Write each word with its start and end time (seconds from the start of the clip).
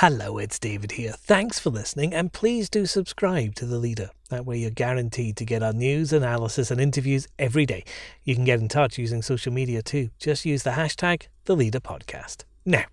Hello, 0.00 0.38
it's 0.38 0.58
David 0.58 0.92
here. 0.92 1.12
Thanks 1.12 1.58
for 1.58 1.68
listening, 1.68 2.14
and 2.14 2.32
please 2.32 2.70
do 2.70 2.86
subscribe 2.86 3.54
to 3.56 3.66
The 3.66 3.76
Leader. 3.76 4.08
That 4.30 4.46
way, 4.46 4.56
you're 4.56 4.70
guaranteed 4.70 5.36
to 5.36 5.44
get 5.44 5.62
our 5.62 5.74
news, 5.74 6.10
analysis, 6.10 6.70
and 6.70 6.80
interviews 6.80 7.28
every 7.38 7.66
day. 7.66 7.84
You 8.24 8.34
can 8.34 8.46
get 8.46 8.60
in 8.60 8.68
touch 8.68 8.96
using 8.96 9.20
social 9.20 9.52
media 9.52 9.82
too. 9.82 10.08
Just 10.18 10.46
use 10.46 10.62
the 10.62 10.70
hashtag 10.70 11.24
The 11.44 11.54
Leader 11.54 11.80
Podcast. 11.80 12.44
Now, 12.64 12.84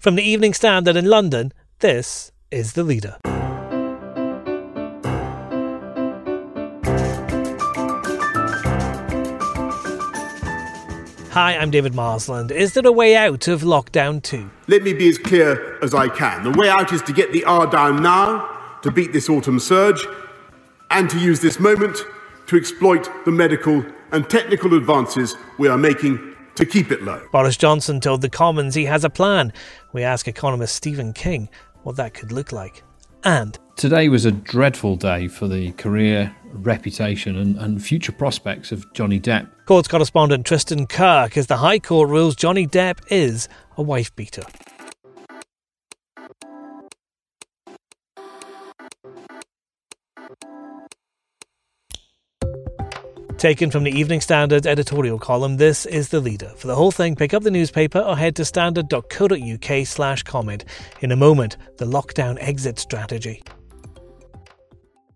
from 0.00 0.16
the 0.16 0.24
Evening 0.24 0.54
Standard 0.54 0.96
in 0.96 1.04
London, 1.04 1.52
this 1.78 2.32
is 2.50 2.72
The 2.72 2.82
Leader. 2.82 3.18
Hi, 11.36 11.54
I'm 11.54 11.70
David 11.70 11.94
Marsland. 11.94 12.50
Is 12.50 12.72
there 12.72 12.86
a 12.86 12.90
way 12.90 13.14
out 13.14 13.46
of 13.46 13.60
lockdown 13.60 14.22
2? 14.22 14.48
Let 14.68 14.82
me 14.82 14.94
be 14.94 15.06
as 15.06 15.18
clear 15.18 15.78
as 15.84 15.92
I 15.92 16.08
can. 16.08 16.42
The 16.42 16.58
way 16.58 16.70
out 16.70 16.94
is 16.94 17.02
to 17.02 17.12
get 17.12 17.30
the 17.30 17.44
R 17.44 17.66
down 17.66 18.02
now, 18.02 18.78
to 18.80 18.90
beat 18.90 19.12
this 19.12 19.28
autumn 19.28 19.60
surge, 19.60 20.02
and 20.90 21.10
to 21.10 21.18
use 21.18 21.40
this 21.40 21.60
moment 21.60 21.98
to 22.46 22.56
exploit 22.56 23.10
the 23.26 23.32
medical 23.32 23.84
and 24.12 24.30
technical 24.30 24.72
advances 24.72 25.36
we 25.58 25.68
are 25.68 25.76
making 25.76 26.34
to 26.54 26.64
keep 26.64 26.90
it 26.90 27.02
low. 27.02 27.20
Boris 27.32 27.58
Johnson 27.58 28.00
told 28.00 28.22
the 28.22 28.30
Commons 28.30 28.74
he 28.74 28.86
has 28.86 29.04
a 29.04 29.10
plan. 29.10 29.52
We 29.92 30.02
ask 30.04 30.26
economist 30.26 30.74
Stephen 30.74 31.12
King 31.12 31.50
what 31.82 31.96
that 31.96 32.14
could 32.14 32.32
look 32.32 32.50
like. 32.50 32.82
And 33.24 33.58
today 33.76 34.08
was 34.08 34.24
a 34.24 34.32
dreadful 34.32 34.96
day 34.96 35.28
for 35.28 35.46
the 35.46 35.72
career, 35.72 36.34
reputation, 36.52 37.36
and, 37.36 37.56
and 37.56 37.84
future 37.84 38.12
prospects 38.12 38.72
of 38.72 38.92
Johnny 38.94 39.20
Depp. 39.20 39.48
Courts 39.66 39.86
correspondent 39.86 40.46
Tristan 40.46 40.86
Kirk 40.86 41.36
as 41.36 41.46
the 41.46 41.58
High 41.58 41.78
Court 41.78 42.08
rules 42.08 42.34
Johnny 42.34 42.66
Depp 42.66 43.00
is 43.10 43.48
a 43.76 43.82
wife 43.82 44.14
beater. 44.16 44.42
Taken 53.36 53.70
from 53.70 53.84
the 53.84 53.90
Evening 53.90 54.22
Standard 54.22 54.66
editorial 54.66 55.18
column, 55.18 55.58
this 55.58 55.84
is 55.84 56.08
the 56.08 56.20
leader. 56.20 56.48
For 56.56 56.66
the 56.68 56.74
whole 56.74 56.90
thing, 56.90 57.14
pick 57.14 57.34
up 57.34 57.42
the 57.42 57.50
newspaper 57.50 57.98
or 57.98 58.16
head 58.16 58.34
to 58.36 58.46
standard.co.uk 58.46 59.86
slash 59.86 60.22
comment. 60.22 60.64
In 61.00 61.12
a 61.12 61.16
moment, 61.16 61.58
the 61.76 61.84
lockdown 61.84 62.38
exit 62.40 62.78
strategy. 62.78 63.42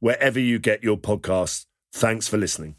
wherever 0.00 0.38
you 0.38 0.58
get 0.58 0.82
your 0.82 0.96
podcasts. 0.96 1.66
Thanks 1.92 2.28
for 2.28 2.36
listening. 2.36 2.76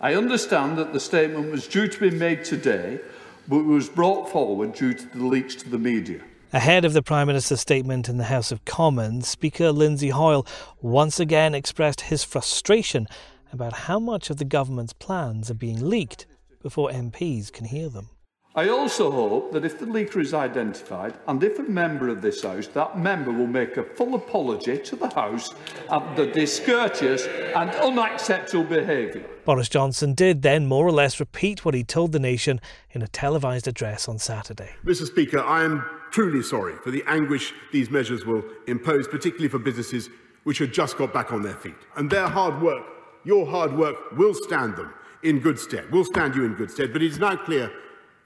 I 0.00 0.14
understand 0.14 0.76
that 0.78 0.92
the 0.92 1.00
statement 1.00 1.50
was 1.50 1.66
due 1.66 1.88
to 1.88 1.98
be 1.98 2.10
made 2.10 2.44
today, 2.44 3.00
but 3.48 3.64
was 3.64 3.88
brought 3.88 4.28
forward 4.28 4.74
due 4.74 4.92
to 4.92 5.06
the 5.06 5.24
leaks 5.24 5.54
to 5.56 5.68
the 5.68 5.78
media. 5.78 6.20
Ahead 6.52 6.84
of 6.84 6.92
the 6.92 7.02
Prime 7.02 7.26
Minister's 7.26 7.60
statement 7.60 8.08
in 8.08 8.18
the 8.18 8.24
House 8.24 8.52
of 8.52 8.64
Commons, 8.64 9.26
Speaker 9.26 9.72
Lindsay 9.72 10.10
Hoyle 10.10 10.46
once 10.80 11.18
again 11.18 11.54
expressed 11.54 12.02
his 12.02 12.24
frustration 12.24 13.08
about 13.52 13.72
how 13.72 13.98
much 13.98 14.30
of 14.30 14.36
the 14.36 14.44
government's 14.44 14.92
plans 14.92 15.50
are 15.50 15.54
being 15.54 15.88
leaked 15.88 16.26
before 16.62 16.90
MPs 16.90 17.52
can 17.52 17.64
hear 17.66 17.88
them. 17.88 18.10
I 18.56 18.70
also 18.70 19.10
hope 19.10 19.52
that 19.52 19.66
if 19.66 19.78
the 19.78 19.84
leaker 19.84 20.16
is 20.16 20.32
identified 20.32 21.12
and 21.28 21.44
if 21.44 21.58
a 21.58 21.62
member 21.64 22.08
of 22.08 22.22
this 22.22 22.42
House, 22.42 22.66
that 22.68 22.98
member 22.98 23.30
will 23.30 23.46
make 23.46 23.76
a 23.76 23.82
full 23.82 24.14
apology 24.14 24.78
to 24.78 24.96
the 24.96 25.10
House 25.10 25.54
of 25.90 26.16
the 26.16 26.28
discourteous 26.28 27.26
and 27.26 27.68
unacceptable 27.68 28.64
behaviour. 28.64 29.26
Boris 29.44 29.68
Johnson 29.68 30.14
did 30.14 30.40
then 30.40 30.64
more 30.64 30.86
or 30.86 30.90
less 30.90 31.20
repeat 31.20 31.66
what 31.66 31.74
he 31.74 31.84
told 31.84 32.12
the 32.12 32.18
nation 32.18 32.58
in 32.92 33.02
a 33.02 33.08
televised 33.08 33.68
address 33.68 34.08
on 34.08 34.18
Saturday. 34.18 34.70
Mr. 34.86 35.06
Speaker, 35.06 35.40
I 35.40 35.62
am 35.62 35.84
truly 36.10 36.42
sorry 36.42 36.76
for 36.76 36.90
the 36.90 37.04
anguish 37.06 37.52
these 37.72 37.90
measures 37.90 38.24
will 38.24 38.42
impose, 38.66 39.06
particularly 39.06 39.48
for 39.48 39.58
businesses 39.58 40.08
which 40.44 40.60
have 40.60 40.72
just 40.72 40.96
got 40.96 41.12
back 41.12 41.30
on 41.30 41.42
their 41.42 41.56
feet. 41.56 41.76
And 41.96 42.08
their 42.08 42.26
hard 42.26 42.62
work, 42.62 42.86
your 43.22 43.44
hard 43.44 43.76
work, 43.76 44.16
will 44.16 44.32
stand 44.32 44.76
them 44.76 44.94
in 45.22 45.40
good 45.40 45.58
stead, 45.58 45.92
will 45.92 46.06
stand 46.06 46.34
you 46.34 46.44
in 46.44 46.54
good 46.54 46.70
stead. 46.70 46.94
But 46.94 47.02
it 47.02 47.08
is 47.08 47.18
now 47.18 47.36
clear 47.36 47.70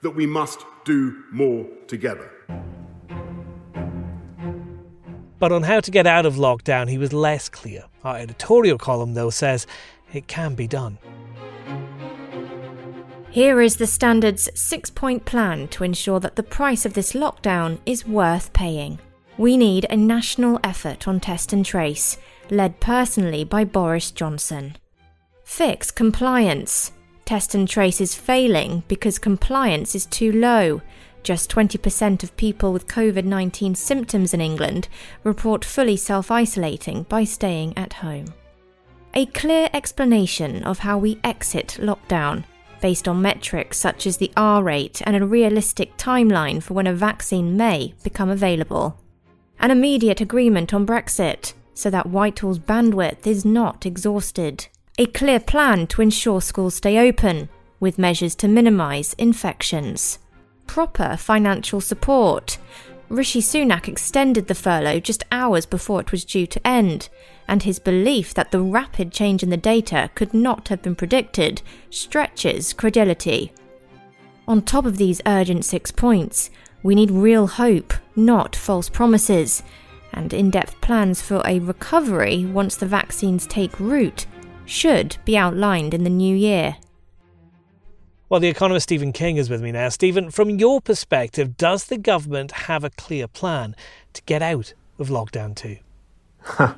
that 0.02 0.10
we 0.10 0.26
must 0.26 0.64
do 0.84 1.24
more 1.30 1.66
together. 1.86 2.30
But 5.38 5.52
on 5.52 5.62
how 5.62 5.80
to 5.80 5.90
get 5.90 6.06
out 6.06 6.26
of 6.26 6.34
lockdown, 6.34 6.90
he 6.90 6.98
was 6.98 7.12
less 7.12 7.48
clear. 7.48 7.84
Our 8.04 8.18
editorial 8.18 8.78
column, 8.78 9.14
though, 9.14 9.30
says 9.30 9.66
it 10.12 10.26
can 10.26 10.54
be 10.54 10.66
done. 10.66 10.98
Here 13.30 13.60
is 13.60 13.76
the 13.76 13.86
Standard's 13.86 14.50
six 14.54 14.90
point 14.90 15.24
plan 15.24 15.68
to 15.68 15.84
ensure 15.84 16.20
that 16.20 16.36
the 16.36 16.42
price 16.42 16.84
of 16.84 16.94
this 16.94 17.12
lockdown 17.12 17.78
is 17.86 18.06
worth 18.06 18.52
paying. 18.52 18.98
We 19.38 19.56
need 19.56 19.86
a 19.88 19.96
national 19.96 20.58
effort 20.64 21.08
on 21.08 21.20
test 21.20 21.52
and 21.52 21.64
trace, 21.64 22.18
led 22.50 22.80
personally 22.80 23.44
by 23.44 23.64
Boris 23.64 24.10
Johnson. 24.10 24.76
Fix 25.44 25.90
compliance. 25.90 26.92
Test 27.30 27.54
and 27.54 27.68
trace 27.68 28.00
is 28.00 28.16
failing 28.16 28.82
because 28.88 29.16
compliance 29.16 29.94
is 29.94 30.04
too 30.04 30.32
low. 30.32 30.82
Just 31.22 31.48
20% 31.48 32.24
of 32.24 32.36
people 32.36 32.72
with 32.72 32.88
COVID 32.88 33.24
19 33.24 33.76
symptoms 33.76 34.34
in 34.34 34.40
England 34.40 34.88
report 35.22 35.64
fully 35.64 35.96
self 35.96 36.32
isolating 36.32 37.04
by 37.04 37.22
staying 37.22 37.78
at 37.78 37.92
home. 37.92 38.34
A 39.14 39.26
clear 39.26 39.70
explanation 39.72 40.64
of 40.64 40.80
how 40.80 40.98
we 40.98 41.20
exit 41.22 41.78
lockdown 41.80 42.42
based 42.80 43.06
on 43.06 43.22
metrics 43.22 43.78
such 43.78 44.08
as 44.08 44.16
the 44.16 44.32
R 44.36 44.64
rate 44.64 45.00
and 45.06 45.14
a 45.14 45.24
realistic 45.24 45.96
timeline 45.96 46.60
for 46.60 46.74
when 46.74 46.88
a 46.88 46.92
vaccine 46.92 47.56
may 47.56 47.94
become 48.02 48.28
available. 48.28 48.98
An 49.60 49.70
immediate 49.70 50.20
agreement 50.20 50.74
on 50.74 50.84
Brexit 50.84 51.52
so 51.74 51.90
that 51.90 52.08
Whitehall's 52.08 52.58
bandwidth 52.58 53.24
is 53.24 53.44
not 53.44 53.86
exhausted. 53.86 54.66
A 55.00 55.06
clear 55.06 55.40
plan 55.40 55.86
to 55.86 56.02
ensure 56.02 56.42
schools 56.42 56.74
stay 56.74 56.98
open, 56.98 57.48
with 57.80 57.98
measures 57.98 58.34
to 58.34 58.46
minimise 58.46 59.14
infections. 59.14 60.18
Proper 60.66 61.16
financial 61.16 61.80
support. 61.80 62.58
Rishi 63.08 63.40
Sunak 63.40 63.88
extended 63.88 64.46
the 64.46 64.54
furlough 64.54 65.00
just 65.00 65.24
hours 65.32 65.64
before 65.64 66.02
it 66.02 66.12
was 66.12 66.26
due 66.26 66.46
to 66.48 66.66
end, 66.66 67.08
and 67.48 67.62
his 67.62 67.78
belief 67.78 68.34
that 68.34 68.50
the 68.50 68.60
rapid 68.60 69.10
change 69.10 69.42
in 69.42 69.48
the 69.48 69.56
data 69.56 70.10
could 70.14 70.34
not 70.34 70.68
have 70.68 70.82
been 70.82 70.94
predicted 70.94 71.62
stretches 71.88 72.74
credulity. 72.74 73.54
On 74.46 74.60
top 74.60 74.84
of 74.84 74.98
these 74.98 75.22
urgent 75.24 75.64
six 75.64 75.90
points, 75.90 76.50
we 76.82 76.94
need 76.94 77.10
real 77.10 77.46
hope, 77.46 77.94
not 78.14 78.54
false 78.54 78.90
promises, 78.90 79.62
and 80.12 80.34
in 80.34 80.50
depth 80.50 80.78
plans 80.82 81.22
for 81.22 81.40
a 81.46 81.58
recovery 81.58 82.44
once 82.44 82.76
the 82.76 82.84
vaccines 82.84 83.46
take 83.46 83.80
root 83.80 84.26
should 84.64 85.16
be 85.24 85.36
outlined 85.36 85.94
in 85.94 86.04
the 86.04 86.10
new 86.10 86.34
year. 86.34 86.76
Well, 88.28 88.40
the 88.40 88.48
economist 88.48 88.84
Stephen 88.84 89.12
King 89.12 89.38
is 89.38 89.50
with 89.50 89.60
me 89.60 89.72
now. 89.72 89.88
Stephen, 89.88 90.30
from 90.30 90.50
your 90.50 90.80
perspective, 90.80 91.56
does 91.56 91.86
the 91.86 91.98
government 91.98 92.52
have 92.52 92.84
a 92.84 92.90
clear 92.90 93.26
plan 93.26 93.74
to 94.12 94.22
get 94.22 94.40
out 94.40 94.72
of 95.00 95.08
lockdown 95.08 95.56
2? 95.56 95.78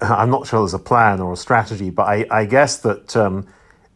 I'm 0.00 0.30
not 0.30 0.46
sure 0.46 0.60
there's 0.60 0.72
a 0.72 0.78
plan 0.78 1.20
or 1.20 1.34
a 1.34 1.36
strategy, 1.36 1.90
but 1.90 2.04
I, 2.04 2.26
I 2.30 2.44
guess 2.46 2.78
that 2.78 3.14
um, 3.14 3.46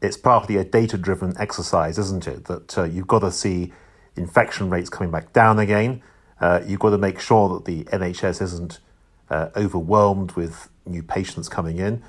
it's 0.03 0.19
partly 0.19 0.57
a 0.59 0.65
data 0.65 0.99
driven 0.99 1.35
exercise, 1.39 1.99
isn't 1.99 2.27
it? 2.27 2.45
That 2.45 2.77
uh, 2.77 2.85
you've 2.85 3.07
got 3.07 3.21
to 3.21 3.33
see 3.33 3.73
infection 4.17 4.69
rates 4.69 4.91
coming 4.91 5.11
back 5.11 5.33
down 5.33 5.59
again. 5.59 6.03
Uh, 6.41 6.61
you've 6.67 6.81
got 6.81 6.91
to 6.91 6.99
make 6.99 7.19
sure 7.19 7.49
that 7.55 7.65
the 7.65 7.85
NHS 7.85 8.43
isn't 8.43 8.81
uh, 9.31 9.49
overwhelmed 9.57 10.33
with 10.33 10.69
new 10.85 11.03
patients 11.03 11.49
coming 11.49 11.79
in. 11.79 12.03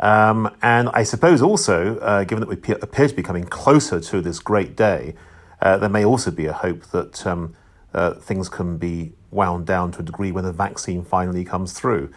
Um, 0.00 0.56
and 0.62 0.88
I 0.94 1.02
suppose 1.02 1.42
also, 1.42 1.98
uh, 1.98 2.24
given 2.24 2.40
that 2.40 2.48
we 2.48 2.54
appear 2.54 3.08
to 3.08 3.14
be 3.14 3.22
coming 3.22 3.44
closer 3.44 4.00
to 4.00 4.20
this 4.20 4.38
great 4.38 4.74
day, 4.74 5.14
uh, 5.60 5.76
there 5.76 5.90
may 5.90 6.04
also 6.04 6.30
be 6.30 6.46
a 6.46 6.54
hope 6.54 6.86
that 6.86 7.26
um, 7.26 7.54
uh, 7.92 8.14
things 8.14 8.48
can 8.48 8.78
be 8.78 9.12
wound 9.30 9.66
down 9.66 9.92
to 9.92 10.00
a 10.00 10.02
degree 10.02 10.32
when 10.32 10.44
the 10.44 10.52
vaccine 10.52 11.04
finally 11.04 11.44
comes 11.44 11.72
through. 11.72 12.10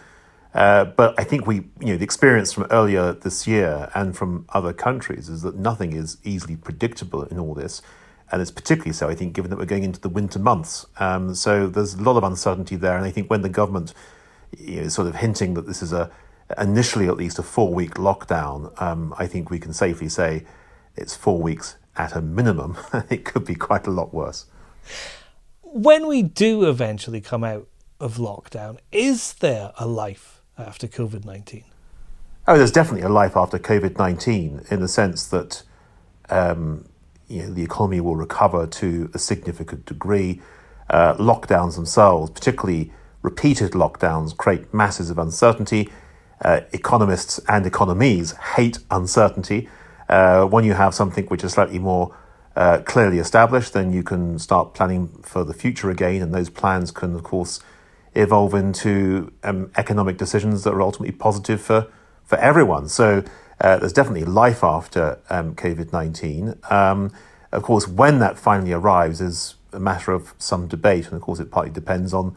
Uh, 0.53 0.85
but 0.85 1.13
I 1.19 1.23
think 1.23 1.45
we, 1.45 1.55
you 1.79 1.87
know, 1.87 1.97
the 1.97 2.03
experience 2.03 2.53
from 2.53 2.67
earlier 2.69 3.11
this 3.13 3.47
year 3.47 3.89
and 3.95 4.15
from 4.15 4.45
other 4.49 4.71
countries 4.71 5.27
is 5.27 5.41
that 5.41 5.55
nothing 5.55 5.93
is 5.93 6.17
easily 6.23 6.55
predictable 6.55 7.23
in 7.23 7.39
all 7.39 7.53
this. 7.53 7.81
And 8.31 8.41
it's 8.41 8.51
particularly 8.51 8.93
so, 8.93 9.09
I 9.09 9.15
think, 9.15 9.33
given 9.33 9.49
that 9.51 9.57
we're 9.57 9.65
going 9.65 9.83
into 9.83 9.99
the 9.99 10.09
winter 10.09 10.39
months. 10.39 10.85
Um, 10.97 11.35
so 11.35 11.67
there's 11.67 11.95
a 11.95 12.01
lot 12.01 12.17
of 12.17 12.23
uncertainty 12.23 12.75
there. 12.75 12.95
And 12.95 13.05
I 13.05 13.11
think 13.11 13.29
when 13.29 13.41
the 13.41 13.49
government 13.49 13.93
you 14.57 14.77
know, 14.77 14.81
is 14.83 14.93
sort 14.93 15.07
of 15.07 15.15
hinting 15.15 15.55
that 15.55 15.67
this 15.67 15.81
is 15.81 15.91
a 15.91 16.09
initially 16.57 17.07
at 17.07 17.17
least 17.17 17.39
a 17.39 17.43
four 17.43 17.73
week 17.73 17.95
lockdown, 17.95 18.79
um, 18.81 19.13
I 19.17 19.27
think 19.27 19.49
we 19.49 19.59
can 19.59 19.73
safely 19.73 20.09
say 20.09 20.45
it's 20.95 21.15
four 21.15 21.41
weeks 21.41 21.77
at 21.95 22.15
a 22.15 22.21
minimum. 22.21 22.77
it 23.09 23.25
could 23.25 23.45
be 23.45 23.55
quite 23.55 23.87
a 23.87 23.91
lot 23.91 24.13
worse. 24.13 24.45
When 25.61 26.07
we 26.07 26.21
do 26.21 26.67
eventually 26.67 27.21
come 27.21 27.43
out 27.43 27.67
of 27.99 28.17
lockdown, 28.17 28.77
is 28.91 29.33
there 29.33 29.71
a 29.77 29.87
life 29.87 30.41
after 30.57 30.87
COVID 30.87 31.25
19? 31.25 31.63
Oh, 32.45 32.57
there's 32.57 32.71
definitely 32.71 33.03
a 33.03 33.09
life 33.09 33.37
after 33.37 33.57
COVID 33.57 33.97
19 33.97 34.65
in 34.69 34.79
the 34.81 34.87
sense 34.87 35.25
that 35.27 35.63
um, 36.29 36.85
you 37.27 37.43
know, 37.43 37.49
the 37.49 37.63
economy 37.63 38.01
will 38.01 38.15
recover 38.15 38.67
to 38.67 39.09
a 39.13 39.19
significant 39.19 39.85
degree. 39.85 40.41
Uh, 40.89 41.15
lockdowns 41.15 41.75
themselves, 41.75 42.29
particularly 42.31 42.91
repeated 43.21 43.71
lockdowns, 43.71 44.35
create 44.35 44.73
masses 44.73 45.09
of 45.09 45.17
uncertainty. 45.17 45.89
Uh, 46.41 46.61
economists 46.73 47.39
and 47.47 47.65
economies 47.65 48.33
hate 48.55 48.79
uncertainty. 48.91 49.69
Uh, 50.09 50.45
when 50.45 50.63
you 50.63 50.73
have 50.73 50.93
something 50.93 51.25
which 51.27 51.43
is 51.43 51.53
slightly 51.53 51.79
more 51.79 52.15
uh, 52.55 52.79
clearly 52.85 53.19
established, 53.19 53.73
then 53.73 53.91
you 53.93 54.03
can 54.03 54.37
start 54.37 54.73
planning 54.73 55.07
for 55.23 55.43
the 55.43 55.53
future 55.53 55.89
again, 55.89 56.21
and 56.21 56.33
those 56.33 56.49
plans 56.49 56.91
can, 56.91 57.15
of 57.15 57.23
course, 57.23 57.59
evolve 58.15 58.53
into 58.53 59.31
um, 59.43 59.71
economic 59.75 60.17
decisions 60.17 60.63
that 60.63 60.73
are 60.73 60.81
ultimately 60.81 61.15
positive 61.15 61.61
for, 61.61 61.87
for 62.23 62.37
everyone. 62.37 62.87
So 62.87 63.23
uh, 63.59 63.77
there's 63.77 63.93
definitely 63.93 64.25
life 64.25 64.63
after 64.63 65.19
um, 65.29 65.55
COVID 65.55 65.91
19. 65.91 66.55
Um, 66.69 67.11
of 67.51 67.63
course, 67.63 67.87
when 67.87 68.19
that 68.19 68.37
finally 68.37 68.73
arrives 68.73 69.21
is 69.21 69.55
a 69.71 69.79
matter 69.79 70.11
of 70.11 70.33
some 70.37 70.67
debate, 70.67 71.05
and 71.05 71.13
of 71.13 71.21
course, 71.21 71.39
it 71.39 71.51
partly 71.51 71.71
depends 71.71 72.13
on 72.13 72.35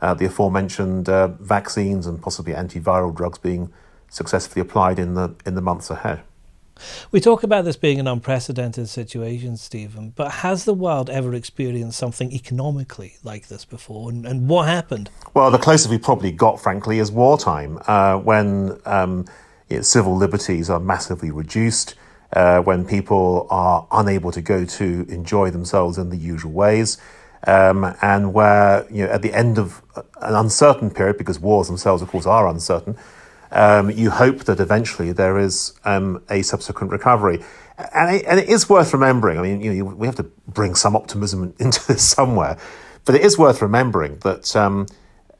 uh, 0.00 0.14
the 0.14 0.26
aforementioned 0.26 1.08
uh, 1.08 1.28
vaccines 1.28 2.06
and 2.06 2.20
possibly 2.22 2.52
antiviral 2.52 3.14
drugs 3.14 3.38
being 3.38 3.72
successfully 4.08 4.60
applied 4.60 4.98
in 4.98 5.14
the 5.14 5.34
in 5.44 5.54
the 5.54 5.60
months 5.60 5.90
ahead. 5.90 6.22
We 7.10 7.20
talk 7.20 7.42
about 7.42 7.64
this 7.64 7.76
being 7.76 7.98
an 7.98 8.06
unprecedented 8.06 8.88
situation, 8.88 9.56
Stephen, 9.56 10.12
but 10.14 10.30
has 10.30 10.64
the 10.64 10.74
world 10.74 11.10
ever 11.10 11.34
experienced 11.34 11.98
something 11.98 12.32
economically 12.32 13.16
like 13.24 13.48
this 13.48 13.64
before? 13.64 14.10
And, 14.10 14.24
and 14.24 14.48
what 14.48 14.68
happened? 14.68 15.10
Well, 15.34 15.50
the 15.50 15.58
closest 15.58 15.90
we 15.90 15.98
probably 15.98 16.30
got, 16.30 16.60
frankly, 16.60 17.00
is 17.00 17.10
wartime, 17.10 17.80
uh, 17.86 18.18
when 18.18 18.80
um, 18.84 19.24
you 19.68 19.76
know, 19.76 19.82
civil 19.82 20.16
liberties 20.16 20.70
are 20.70 20.80
massively 20.80 21.30
reduced, 21.30 21.94
uh, 22.32 22.60
when 22.60 22.84
people 22.84 23.46
are 23.50 23.86
unable 23.90 24.30
to 24.32 24.40
go 24.40 24.64
to 24.64 25.06
enjoy 25.08 25.50
themselves 25.50 25.98
in 25.98 26.10
the 26.10 26.16
usual 26.16 26.52
ways. 26.52 26.98
Um, 27.46 27.94
and 28.02 28.34
where, 28.34 28.86
you 28.90 29.04
know, 29.04 29.12
at 29.12 29.22
the 29.22 29.32
end 29.32 29.58
of 29.58 29.80
an 30.20 30.34
uncertain 30.34 30.90
period, 30.90 31.18
because 31.18 31.38
wars 31.38 31.68
themselves, 31.68 32.02
of 32.02 32.08
course, 32.08 32.26
are 32.26 32.48
uncertain, 32.48 32.96
um, 33.50 33.90
you 33.90 34.10
hope 34.10 34.44
that 34.44 34.60
eventually 34.60 35.12
there 35.12 35.38
is 35.38 35.78
um, 35.84 36.22
a 36.28 36.42
subsequent 36.42 36.92
recovery. 36.92 37.42
And 37.94 38.16
it, 38.16 38.24
and 38.26 38.40
it 38.40 38.48
is 38.48 38.68
worth 38.68 38.92
remembering, 38.92 39.38
I 39.38 39.42
mean, 39.42 39.60
you 39.60 39.72
know, 39.72 39.84
we 39.94 40.06
have 40.06 40.16
to 40.16 40.24
bring 40.46 40.74
some 40.74 40.96
optimism 40.96 41.54
into 41.58 41.86
this 41.86 42.02
somewhere, 42.02 42.58
but 43.04 43.14
it 43.14 43.22
is 43.22 43.38
worth 43.38 43.62
remembering 43.62 44.18
that, 44.18 44.54
um, 44.56 44.86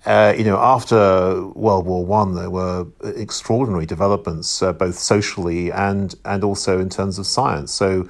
uh, 0.07 0.33
you 0.37 0.45
know, 0.45 0.57
after 0.57 1.47
World 1.49 1.85
War 1.85 2.07
One, 2.07 2.35
there 2.35 2.49
were 2.49 2.87
extraordinary 3.03 3.87
developments, 3.87 4.63
uh, 4.63 4.73
both 4.73 4.99
socially 4.99 5.73
and, 5.73 6.15
and 6.25 6.45
also 6.45 6.79
in 6.79 6.89
terms 6.89 7.19
of 7.19 7.27
science. 7.27 7.73
So, 7.73 8.09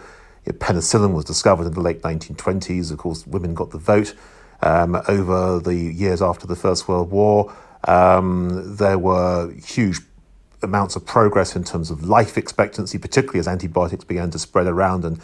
penicillin 0.53 1.13
was 1.13 1.25
discovered 1.25 1.67
in 1.67 1.75
the 1.75 1.81
late 1.81 2.03
1920s. 2.03 2.91
Of 2.91 2.99
course, 2.99 3.27
women 3.27 3.55
got 3.55 3.71
the 3.71 3.79
vote 3.79 4.15
um, 4.63 4.97
over 5.09 5.61
the 5.61 5.75
years 5.75 6.23
after 6.23 6.47
the 6.47 6.57
First 6.57 6.89
World 6.89 7.11
War. 7.11 7.55
Um, 7.85 8.77
there 8.77 8.99
were 8.99 9.53
huge 9.53 10.01
amounts 10.63 10.97
of 10.97 11.07
progress 11.07 11.55
in 11.55 11.65
terms 11.65 11.91
of 11.91 12.05
life 12.05 12.37
expectancy, 12.37 12.99
particularly 12.99 13.39
as 13.39 13.49
antibiotics 13.49 14.05
began 14.05 14.31
to 14.31 14.39
spread 14.39 14.67
around 14.67 15.05
and 15.05 15.21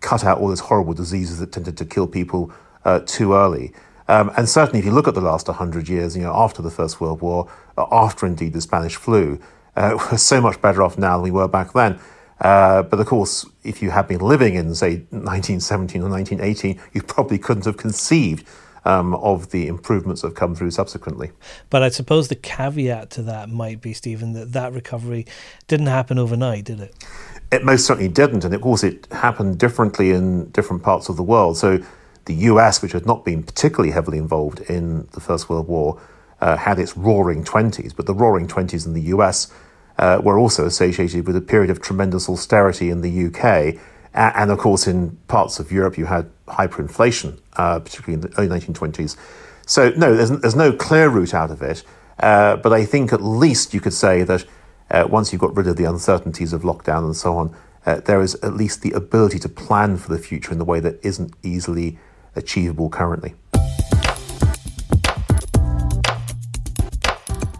cut 0.00 0.24
out 0.24 0.38
all 0.38 0.48
those 0.48 0.60
horrible 0.60 0.94
diseases 0.94 1.38
that 1.38 1.52
tended 1.52 1.76
to 1.76 1.84
kill 1.84 2.06
people 2.06 2.52
uh, 2.84 3.00
too 3.06 3.34
early. 3.34 3.72
Um, 4.08 4.32
and 4.36 4.48
certainly, 4.48 4.80
if 4.80 4.84
you 4.84 4.90
look 4.90 5.06
at 5.06 5.14
the 5.14 5.20
last 5.20 5.46
100 5.46 5.88
years, 5.88 6.16
you 6.16 6.22
know, 6.22 6.34
after 6.34 6.60
the 6.60 6.70
First 6.70 7.00
World 7.00 7.22
War, 7.22 7.50
uh, 7.78 7.86
after 7.92 8.26
indeed 8.26 8.52
the 8.52 8.60
Spanish 8.60 8.96
flu, 8.96 9.40
uh, 9.76 9.96
we're 10.10 10.18
so 10.18 10.40
much 10.40 10.60
better 10.60 10.82
off 10.82 10.98
now 10.98 11.16
than 11.16 11.22
we 11.22 11.30
were 11.30 11.48
back 11.48 11.72
then. 11.72 11.98
Uh, 12.42 12.82
but 12.82 12.98
of 12.98 13.06
course, 13.06 13.46
if 13.62 13.80
you 13.80 13.90
had 13.90 14.08
been 14.08 14.20
living 14.20 14.56
in, 14.56 14.74
say, 14.74 14.96
1917 15.10 16.02
or 16.02 16.10
1918, 16.10 16.80
you 16.92 17.00
probably 17.02 17.38
couldn't 17.38 17.64
have 17.64 17.76
conceived 17.76 18.46
um, 18.84 19.14
of 19.14 19.52
the 19.52 19.68
improvements 19.68 20.22
that 20.22 20.28
have 20.28 20.34
come 20.34 20.56
through 20.56 20.72
subsequently. 20.72 21.30
But 21.70 21.84
I 21.84 21.88
suppose 21.88 22.26
the 22.26 22.34
caveat 22.34 23.10
to 23.10 23.22
that 23.22 23.48
might 23.48 23.80
be, 23.80 23.92
Stephen, 23.92 24.32
that 24.32 24.52
that 24.52 24.72
recovery 24.72 25.24
didn't 25.68 25.86
happen 25.86 26.18
overnight, 26.18 26.64
did 26.64 26.80
it? 26.80 26.94
It 27.52 27.64
most 27.64 27.86
certainly 27.86 28.08
didn't, 28.08 28.44
and 28.44 28.52
of 28.52 28.60
course, 28.60 28.82
it 28.82 29.06
happened 29.12 29.58
differently 29.58 30.10
in 30.10 30.50
different 30.50 30.82
parts 30.82 31.08
of 31.08 31.16
the 31.16 31.22
world. 31.22 31.56
So, 31.56 31.78
the 32.24 32.34
US, 32.34 32.82
which 32.82 32.92
had 32.92 33.06
not 33.06 33.24
been 33.24 33.42
particularly 33.42 33.92
heavily 33.92 34.18
involved 34.18 34.60
in 34.60 35.08
the 35.12 35.20
First 35.20 35.48
World 35.48 35.68
War, 35.68 36.00
uh, 36.40 36.56
had 36.56 36.78
its 36.78 36.96
roaring 36.96 37.44
20s, 37.44 37.94
but 37.94 38.06
the 38.06 38.14
roaring 38.14 38.48
20s 38.48 38.86
in 38.86 38.94
the 38.94 39.02
US 39.02 39.52
uh, 39.98 40.20
were 40.22 40.38
also 40.38 40.66
associated 40.66 41.26
with 41.26 41.36
a 41.36 41.40
period 41.40 41.70
of 41.70 41.80
tremendous 41.80 42.28
austerity 42.28 42.90
in 42.90 43.00
the 43.00 43.26
UK 43.26 43.80
and 44.14 44.50
of 44.50 44.58
course, 44.58 44.86
in 44.86 45.16
parts 45.28 45.58
of 45.58 45.72
Europe, 45.72 45.96
you 45.96 46.06
had 46.06 46.30
hyperinflation, 46.46 47.38
uh, 47.54 47.80
particularly 47.80 48.14
in 48.14 48.20
the 48.20 48.38
early 48.38 48.60
1920s. 48.60 49.16
So, 49.66 49.90
no, 49.90 50.14
there's, 50.14 50.30
there's 50.30 50.56
no 50.56 50.72
clear 50.72 51.08
route 51.08 51.32
out 51.32 51.50
of 51.50 51.62
it. 51.62 51.82
Uh, 52.18 52.56
but 52.56 52.72
I 52.72 52.84
think 52.84 53.12
at 53.12 53.22
least 53.22 53.72
you 53.72 53.80
could 53.80 53.94
say 53.94 54.22
that 54.22 54.44
uh, 54.90 55.06
once 55.08 55.32
you've 55.32 55.40
got 55.40 55.56
rid 55.56 55.66
of 55.66 55.76
the 55.76 55.84
uncertainties 55.84 56.52
of 56.52 56.62
lockdown 56.62 57.04
and 57.04 57.16
so 57.16 57.36
on, 57.36 57.56
uh, 57.86 58.00
there 58.00 58.20
is 58.20 58.34
at 58.36 58.52
least 58.52 58.82
the 58.82 58.92
ability 58.92 59.38
to 59.38 59.48
plan 59.48 59.96
for 59.96 60.12
the 60.12 60.18
future 60.18 60.52
in 60.52 60.58
the 60.58 60.64
way 60.64 60.78
that 60.78 61.02
isn't 61.02 61.34
easily 61.42 61.98
achievable 62.36 62.90
currently. 62.90 63.34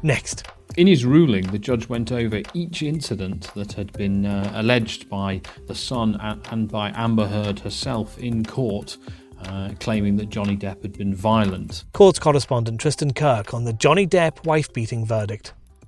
Next. 0.03 0.45
In 0.75 0.87
his 0.87 1.05
ruling, 1.05 1.47
the 1.49 1.59
judge 1.59 1.91
went 1.91 2.11
over 2.11 2.41
each 2.55 2.83
incident 2.83 3.53
that 3.55 3.73
had 3.75 3.93
been 3.93 4.25
uh, 4.25 4.53
alleged 4.55 5.11
by 5.11 5.43
the 5.67 5.75
Sun 5.75 6.19
and 6.51 6.67
by 6.67 6.91
Amber 6.95 7.27
Heard 7.27 7.59
herself 7.59 8.19
in 8.19 8.43
court, 8.43 8.97
uh, 9.45 9.73
claiming 9.81 10.17
that 10.17 10.31
Johnny 10.31 10.57
Depp 10.57 10.81
had 10.81 10.97
been 10.97 11.15
violent. 11.15 11.85
Courts 11.93 12.19
correspondent 12.19 12.81
Tristan 12.81 13.13
Kirk 13.13 13.53
on 13.53 13.65
the 13.65 13.75
Johnny 13.75 14.07
Depp 14.07 14.47
wife 14.47 14.73
beating 14.73 15.05
verdict. 15.05 15.53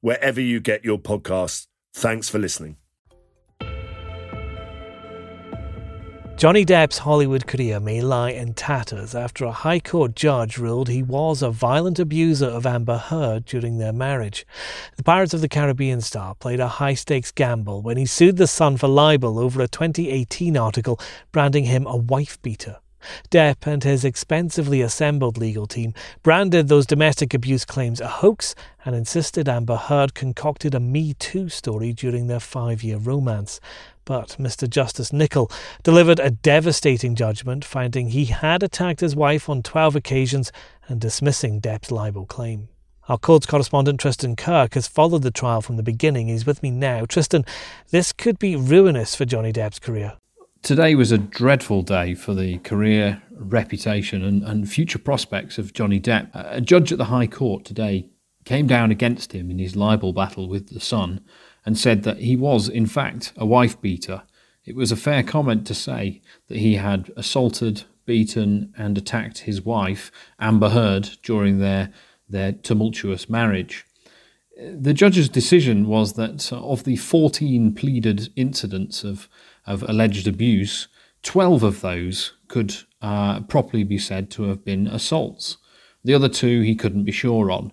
wherever 0.00 0.40
you 0.40 0.60
get 0.60 0.84
your 0.84 0.98
podcasts. 0.98 1.66
Thanks 1.94 2.28
for 2.28 2.38
listening. 2.38 2.76
Johnny 6.36 6.66
Depp's 6.66 6.98
Hollywood 6.98 7.46
career 7.46 7.80
may 7.80 8.02
lie 8.02 8.28
in 8.28 8.52
tatters 8.52 9.14
after 9.14 9.46
a 9.46 9.52
High 9.52 9.80
Court 9.80 10.14
judge 10.14 10.58
ruled 10.58 10.90
he 10.90 11.02
was 11.02 11.40
a 11.40 11.50
violent 11.50 11.98
abuser 11.98 12.44
of 12.44 12.66
Amber 12.66 12.98
Heard 12.98 13.46
during 13.46 13.78
their 13.78 13.94
marriage. 13.94 14.46
The 14.98 15.02
Pirates 15.02 15.32
of 15.32 15.40
the 15.40 15.48
Caribbean 15.48 16.02
star 16.02 16.34
played 16.34 16.60
a 16.60 16.68
high 16.68 16.92
stakes 16.92 17.32
gamble 17.32 17.80
when 17.80 17.96
he 17.96 18.04
sued 18.04 18.36
The 18.36 18.46
Sun 18.46 18.76
for 18.76 18.86
libel 18.86 19.38
over 19.38 19.62
a 19.62 19.66
2018 19.66 20.58
article 20.58 21.00
branding 21.32 21.64
him 21.64 21.86
a 21.86 21.96
wife 21.96 22.40
beater. 22.42 22.80
Depp 23.30 23.66
and 23.66 23.84
his 23.84 24.04
expensively 24.04 24.80
assembled 24.80 25.38
legal 25.38 25.66
team 25.66 25.94
branded 26.22 26.68
those 26.68 26.86
domestic 26.86 27.34
abuse 27.34 27.64
claims 27.64 28.00
a 28.00 28.08
hoax 28.08 28.54
and 28.84 28.94
insisted 28.94 29.48
Amber 29.48 29.76
Heard 29.76 30.14
concocted 30.14 30.74
a 30.74 30.80
Me 30.80 31.14
Too 31.14 31.48
story 31.48 31.92
during 31.92 32.26
their 32.26 32.40
five 32.40 32.82
year 32.82 32.98
romance. 32.98 33.60
But 34.04 34.36
Mr. 34.38 34.68
Justice 34.68 35.12
Nicol 35.12 35.50
delivered 35.82 36.20
a 36.20 36.30
devastating 36.30 37.14
judgment, 37.14 37.64
finding 37.64 38.10
he 38.10 38.26
had 38.26 38.62
attacked 38.62 39.00
his 39.00 39.16
wife 39.16 39.48
on 39.48 39.62
12 39.62 39.96
occasions 39.96 40.52
and 40.88 41.00
dismissing 41.00 41.60
Depp's 41.60 41.90
libel 41.90 42.26
claim. 42.26 42.68
Our 43.08 43.18
courts 43.18 43.46
correspondent 43.46 44.00
Tristan 44.00 44.34
Kirk 44.34 44.74
has 44.74 44.88
followed 44.88 45.22
the 45.22 45.30
trial 45.30 45.60
from 45.60 45.76
the 45.76 45.82
beginning. 45.82 46.28
He's 46.28 46.46
with 46.46 46.62
me 46.62 46.70
now. 46.70 47.04
Tristan, 47.04 47.44
this 47.90 48.12
could 48.12 48.38
be 48.38 48.56
ruinous 48.56 49.14
for 49.14 49.24
Johnny 49.24 49.52
Depp's 49.52 49.78
career. 49.78 50.14
Today 50.66 50.96
was 50.96 51.12
a 51.12 51.18
dreadful 51.18 51.82
day 51.82 52.16
for 52.16 52.34
the 52.34 52.58
career, 52.58 53.22
reputation, 53.30 54.24
and, 54.24 54.42
and 54.42 54.68
future 54.68 54.98
prospects 54.98 55.58
of 55.58 55.72
Johnny 55.72 56.00
Depp. 56.00 56.28
A 56.34 56.60
judge 56.60 56.90
at 56.90 56.98
the 56.98 57.04
High 57.04 57.28
Court 57.28 57.64
today 57.64 58.10
came 58.44 58.66
down 58.66 58.90
against 58.90 59.30
him 59.30 59.48
in 59.48 59.60
his 59.60 59.76
libel 59.76 60.12
battle 60.12 60.48
with 60.48 60.70
The 60.70 60.80
Sun 60.80 61.20
and 61.64 61.78
said 61.78 62.02
that 62.02 62.18
he 62.18 62.34
was, 62.34 62.68
in 62.68 62.86
fact, 62.86 63.32
a 63.36 63.46
wife 63.46 63.80
beater. 63.80 64.24
It 64.64 64.74
was 64.74 64.90
a 64.90 64.96
fair 64.96 65.22
comment 65.22 65.68
to 65.68 65.74
say 65.74 66.20
that 66.48 66.58
he 66.58 66.74
had 66.74 67.12
assaulted, 67.16 67.84
beaten, 68.04 68.74
and 68.76 68.98
attacked 68.98 69.38
his 69.38 69.62
wife, 69.62 70.10
Amber 70.40 70.70
Heard, 70.70 71.10
during 71.22 71.60
their, 71.60 71.92
their 72.28 72.50
tumultuous 72.50 73.30
marriage. 73.30 73.86
The 74.58 74.94
judge's 74.94 75.28
decision 75.28 75.86
was 75.86 76.14
that 76.14 76.52
of 76.52 76.82
the 76.82 76.96
14 76.96 77.72
pleaded 77.74 78.30
incidents 78.34 79.04
of, 79.04 79.28
of 79.66 79.82
alleged 79.82 80.26
abuse, 80.26 80.88
12 81.22 81.62
of 81.62 81.80
those 81.80 82.34
could 82.48 82.76
uh, 83.02 83.40
properly 83.40 83.84
be 83.84 83.98
said 83.98 84.30
to 84.30 84.44
have 84.44 84.64
been 84.64 84.86
assaults. 84.86 85.56
The 86.04 86.14
other 86.14 86.28
two 86.28 86.60
he 86.60 86.76
couldn't 86.76 87.04
be 87.04 87.12
sure 87.12 87.50
on 87.50 87.72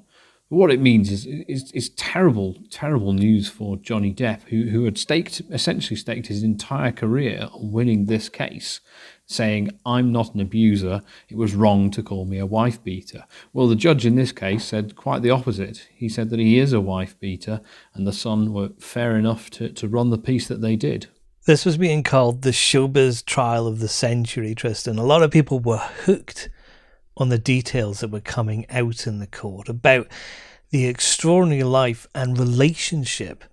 But 0.49 0.57
what 0.57 0.71
it 0.71 0.79
means 0.79 1.11
is, 1.11 1.27
is, 1.27 1.71
is 1.71 1.89
terrible, 1.91 2.55
terrible 2.71 3.13
news 3.13 3.47
for 3.47 3.77
Johnny 3.77 4.11
Depp, 4.11 4.41
who, 4.49 4.69
who 4.69 4.85
had 4.85 4.97
staked, 4.97 5.43
essentially 5.51 5.95
staked 5.95 6.27
his 6.27 6.41
entire 6.41 6.91
career 6.91 7.47
on 7.53 7.71
winning 7.71 8.05
this 8.05 8.29
case, 8.29 8.79
saying, 9.27 9.69
I'm 9.85 10.11
not 10.11 10.33
an 10.33 10.41
abuser, 10.41 11.03
it 11.29 11.37
was 11.37 11.53
wrong 11.53 11.91
to 11.91 12.01
call 12.01 12.25
me 12.25 12.39
a 12.39 12.45
wife 12.45 12.83
beater. 12.83 13.25
Well, 13.53 13.67
the 13.67 13.75
judge 13.75 14.03
in 14.03 14.15
this 14.15 14.31
case 14.31 14.65
said 14.65 14.95
quite 14.95 15.21
the 15.21 15.29
opposite. 15.29 15.87
He 15.93 16.09
said 16.09 16.31
that 16.31 16.39
he 16.39 16.57
is 16.57 16.73
a 16.73 16.81
wife 16.81 17.19
beater, 17.19 17.61
and 17.93 18.07
the 18.07 18.13
Sun 18.13 18.51
were 18.51 18.69
fair 18.79 19.15
enough 19.15 19.51
to, 19.51 19.69
to 19.69 19.87
run 19.87 20.09
the 20.09 20.17
piece 20.17 20.47
that 20.47 20.61
they 20.61 20.75
did. 20.75 21.07
This 21.45 21.65
was 21.65 21.75
being 21.75 22.03
called 22.03 22.41
the 22.41 22.51
showbiz 22.51 23.25
trial 23.25 23.67
of 23.67 23.79
the 23.79 23.89
century, 23.89 24.55
Tristan. 24.55 24.97
A 24.97 25.03
lot 25.03 25.23
of 25.23 25.29
people 25.29 25.59
were 25.59 25.77
hooked 25.77 26.47
on 27.17 27.27
the 27.27 27.37
details 27.37 27.99
that 27.99 28.11
were 28.11 28.21
coming 28.21 28.65
out 28.69 29.05
in 29.05 29.19
the 29.19 29.27
court 29.27 29.67
about 29.67 30.07
the 30.69 30.85
extraordinary 30.85 31.63
life 31.63 32.07
and 32.15 32.39
relationship 32.39 33.43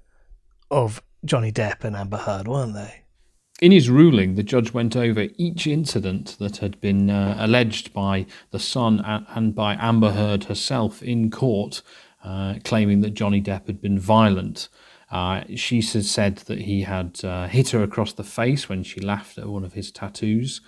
of 0.70 1.02
Johnny 1.24 1.50
Depp 1.50 1.82
and 1.82 1.96
Amber 1.96 2.18
Heard, 2.18 2.46
weren't 2.46 2.74
they? 2.74 3.02
In 3.60 3.72
his 3.72 3.90
ruling, 3.90 4.36
the 4.36 4.44
judge 4.44 4.72
went 4.72 4.94
over 4.94 5.26
each 5.36 5.66
incident 5.66 6.36
that 6.38 6.58
had 6.58 6.80
been 6.80 7.10
uh, 7.10 7.36
alleged 7.40 7.92
by 7.92 8.24
the 8.52 8.60
Sun 8.60 9.00
and 9.00 9.52
by 9.52 9.74
Amber 9.74 10.12
Heard 10.12 10.44
herself 10.44 11.02
in 11.02 11.28
court, 11.28 11.82
uh, 12.22 12.54
claiming 12.62 13.00
that 13.00 13.14
Johnny 13.14 13.42
Depp 13.42 13.66
had 13.66 13.80
been 13.80 13.98
violent. 13.98 14.68
Uh, 15.10 15.42
she 15.56 15.80
said 15.82 16.36
that 16.36 16.60
he 16.62 16.82
had 16.82 17.20
uh, 17.24 17.48
hit 17.48 17.70
her 17.70 17.82
across 17.82 18.12
the 18.12 18.24
face 18.24 18.68
when 18.68 18.84
she 18.84 19.00
laughed 19.00 19.38
at 19.38 19.48
one 19.48 19.64
of 19.64 19.72
his 19.72 19.90
tattoos 19.90 20.60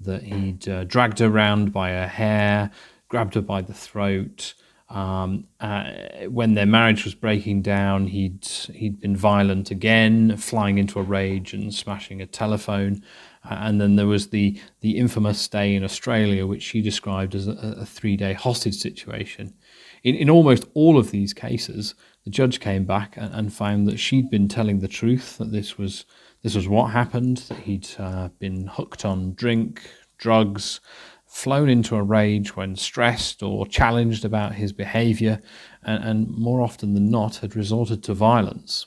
that 0.00 0.22
he'd 0.22 0.66
uh, 0.68 0.84
dragged 0.84 1.18
her 1.18 1.26
around 1.26 1.72
by 1.72 1.90
her 1.90 2.06
hair, 2.06 2.70
grabbed 3.08 3.34
her 3.34 3.42
by 3.42 3.60
the 3.60 3.74
throat. 3.74 4.54
Um, 4.88 5.46
uh, 5.60 5.92
when 6.28 6.54
their 6.54 6.66
marriage 6.66 7.04
was 7.04 7.14
breaking 7.14 7.62
down, 7.62 8.08
he'd 8.08 8.44
he'd 8.74 9.00
been 9.00 9.16
violent 9.16 9.70
again, 9.70 10.36
flying 10.36 10.78
into 10.78 10.98
a 10.98 11.02
rage 11.02 11.52
and 11.52 11.72
smashing 11.72 12.20
a 12.20 12.26
telephone. 12.26 13.02
Uh, 13.44 13.58
and 13.60 13.80
then 13.80 13.96
there 13.96 14.08
was 14.08 14.28
the 14.28 14.60
the 14.80 14.96
infamous 14.96 15.38
stay 15.40 15.74
in 15.74 15.84
Australia, 15.84 16.46
which 16.46 16.62
she 16.62 16.82
described 16.82 17.34
as 17.34 17.46
a, 17.46 17.52
a 17.78 17.86
three 17.86 18.16
day 18.16 18.32
hostage 18.32 18.76
situation. 18.76 19.54
In 20.02 20.16
in 20.16 20.28
almost 20.28 20.64
all 20.74 20.98
of 20.98 21.12
these 21.12 21.32
cases, 21.34 21.94
the 22.24 22.30
judge 22.30 22.60
came 22.60 22.84
back 22.84 23.16
and, 23.16 23.34
and 23.34 23.52
found 23.52 23.86
that 23.88 23.98
she'd 23.98 24.30
been 24.30 24.48
telling 24.48 24.80
the 24.80 24.88
truth, 24.88 25.38
that 25.38 25.52
this 25.52 25.78
was 25.78 26.04
this 26.42 26.54
was 26.54 26.68
what 26.68 26.92
happened, 26.92 27.38
that 27.48 27.58
he'd 27.58 27.88
uh, 27.98 28.28
been 28.38 28.66
hooked 28.66 29.04
on 29.04 29.34
drink, 29.34 29.90
drugs, 30.18 30.80
flown 31.26 31.68
into 31.68 31.96
a 31.96 32.02
rage 32.02 32.56
when 32.56 32.76
stressed 32.76 33.42
or 33.42 33.66
challenged 33.66 34.24
about 34.24 34.54
his 34.54 34.72
behaviour, 34.72 35.40
and, 35.82 36.02
and 36.04 36.28
more 36.30 36.60
often 36.60 36.94
than 36.94 37.10
not 37.10 37.36
had 37.36 37.54
resorted 37.54 38.02
to 38.04 38.14
violence. 38.14 38.86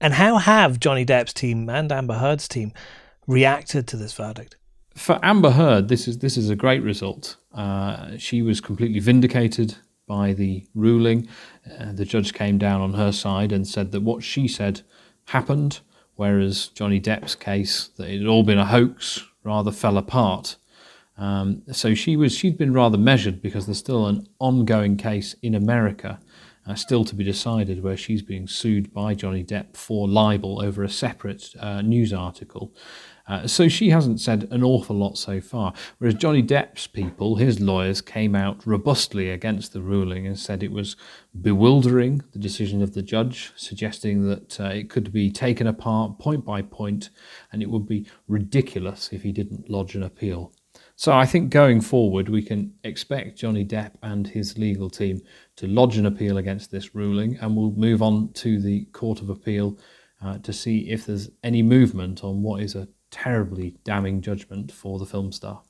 And 0.00 0.14
how 0.14 0.36
have 0.36 0.78
Johnny 0.78 1.04
Depp's 1.04 1.32
team 1.32 1.70
and 1.70 1.90
Amber 1.90 2.18
Heard's 2.18 2.46
team 2.46 2.72
reacted 3.26 3.86
to 3.88 3.96
this 3.96 4.12
verdict? 4.12 4.56
For 4.94 5.18
Amber 5.22 5.50
Heard, 5.50 5.88
this 5.88 6.06
is 6.06 6.18
this 6.18 6.36
is 6.36 6.50
a 6.50 6.56
great 6.56 6.82
result. 6.82 7.36
Uh, 7.52 8.16
she 8.16 8.42
was 8.42 8.60
completely 8.60 9.00
vindicated 9.00 9.76
by 10.06 10.32
the 10.32 10.66
ruling. 10.74 11.28
Uh, 11.78 11.92
the 11.92 12.04
judge 12.04 12.34
came 12.34 12.58
down 12.58 12.80
on 12.80 12.94
her 12.94 13.12
side 13.12 13.52
and 13.52 13.66
said 13.66 13.92
that 13.92 14.02
what 14.02 14.22
she 14.22 14.46
said 14.46 14.82
happened 15.26 15.80
whereas 16.16 16.68
Johnny 16.68 17.00
Depp's 17.00 17.34
case, 17.34 17.88
that 17.96 18.08
it 18.08 18.18
had 18.18 18.26
all 18.26 18.42
been 18.42 18.58
a 18.58 18.66
hoax, 18.66 19.24
rather 19.42 19.72
fell 19.72 19.98
apart. 19.98 20.56
Um, 21.16 21.62
so 21.70 21.94
she 21.94 22.16
was 22.16 22.36
she'd 22.36 22.58
been 22.58 22.72
rather 22.72 22.98
measured 22.98 23.40
because 23.40 23.66
there's 23.66 23.78
still 23.78 24.06
an 24.06 24.26
ongoing 24.38 24.96
case 24.96 25.36
in 25.42 25.54
America, 25.54 26.20
uh, 26.66 26.74
still 26.74 27.04
to 27.04 27.14
be 27.14 27.24
decided, 27.24 27.82
where 27.82 27.96
she's 27.96 28.22
being 28.22 28.48
sued 28.48 28.92
by 28.92 29.14
Johnny 29.14 29.44
Depp 29.44 29.76
for 29.76 30.08
libel 30.08 30.60
over 30.60 30.82
a 30.82 30.88
separate 30.88 31.50
uh, 31.60 31.82
news 31.82 32.12
article. 32.12 32.72
Uh, 33.26 33.46
so 33.46 33.68
she 33.68 33.90
hasn't 33.90 34.20
said 34.20 34.46
an 34.50 34.62
awful 34.62 34.96
lot 34.96 35.16
so 35.16 35.40
far. 35.40 35.72
Whereas 35.98 36.14
Johnny 36.14 36.42
Depp's 36.42 36.86
people, 36.86 37.36
his 37.36 37.58
lawyers, 37.58 38.00
came 38.00 38.34
out 38.34 38.66
robustly 38.66 39.30
against 39.30 39.72
the 39.72 39.80
ruling 39.80 40.26
and 40.26 40.38
said 40.38 40.62
it 40.62 40.72
was 40.72 40.94
bewildering, 41.40 42.22
the 42.32 42.38
decision 42.38 42.82
of 42.82 42.92
the 42.92 43.02
judge, 43.02 43.52
suggesting 43.56 44.28
that 44.28 44.60
uh, 44.60 44.64
it 44.64 44.90
could 44.90 45.12
be 45.12 45.30
taken 45.30 45.66
apart 45.66 46.18
point 46.18 46.44
by 46.44 46.60
point 46.60 47.10
and 47.50 47.62
it 47.62 47.70
would 47.70 47.86
be 47.86 48.06
ridiculous 48.28 49.08
if 49.10 49.22
he 49.22 49.32
didn't 49.32 49.70
lodge 49.70 49.94
an 49.94 50.02
appeal. 50.02 50.52
So 50.96 51.12
I 51.12 51.26
think 51.26 51.50
going 51.50 51.80
forward, 51.80 52.28
we 52.28 52.42
can 52.42 52.74
expect 52.84 53.38
Johnny 53.38 53.64
Depp 53.64 53.92
and 54.02 54.28
his 54.28 54.58
legal 54.58 54.90
team 54.90 55.22
to 55.56 55.66
lodge 55.66 55.98
an 55.98 56.06
appeal 56.06 56.38
against 56.38 56.70
this 56.70 56.94
ruling, 56.94 57.36
and 57.40 57.56
we'll 57.56 57.72
move 57.72 58.02
on 58.02 58.32
to 58.34 58.60
the 58.60 58.84
Court 58.86 59.20
of 59.20 59.28
Appeal 59.28 59.78
uh, 60.22 60.38
to 60.38 60.52
see 60.52 60.90
if 60.90 61.06
there's 61.06 61.30
any 61.42 61.62
movement 61.62 62.22
on 62.22 62.42
what 62.42 62.62
is 62.62 62.74
a 62.74 62.88
terribly 63.14 63.76
damning 63.84 64.20
judgment 64.20 64.72
for 64.72 64.98
the 64.98 65.06
film 65.06 65.30
star. 65.30 65.62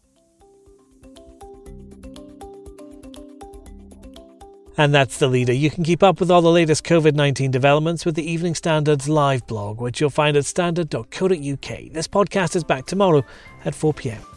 And 4.78 4.92
that's 4.92 5.18
the 5.18 5.28
leader. 5.28 5.52
You 5.52 5.70
can 5.70 5.84
keep 5.84 6.02
up 6.02 6.18
with 6.18 6.30
all 6.30 6.40
the 6.40 6.50
latest 6.50 6.84
COVID 6.84 7.14
19 7.14 7.50
developments 7.50 8.06
with 8.06 8.16
the 8.16 8.28
Evening 8.28 8.54
Standard's 8.54 9.08
live 9.08 9.46
blog, 9.46 9.78
which 9.78 10.00
you'll 10.00 10.10
find 10.10 10.36
at 10.38 10.46
standard.co.uk. 10.46 11.92
This 11.92 12.08
podcast 12.08 12.56
is 12.56 12.64
back 12.64 12.86
tomorrow 12.86 13.22
at 13.64 13.74
4 13.74 13.92
pm. 13.92 14.33